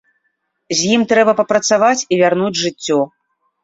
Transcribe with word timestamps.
З 0.79 0.95
ім 0.95 1.05
трэба 1.13 1.37
папрацаваць 1.43 2.01
і 2.13 2.21
вярнуць 2.25 2.55
жыццё. 2.67 2.99